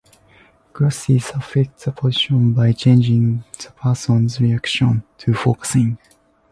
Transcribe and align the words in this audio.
Glasses 0.73 1.29
affect 1.35 1.85
the 1.85 1.91
position 1.91 2.53
by 2.53 2.71
changing 2.71 3.43
the 3.63 3.69
person's 3.77 4.41
reaction 4.41 5.03
to 5.19 5.35
focusing. 5.35 5.99